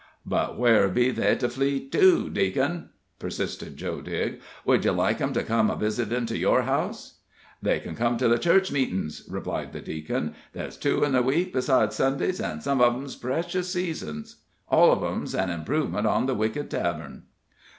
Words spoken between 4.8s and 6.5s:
you like 'em to come a visitin' to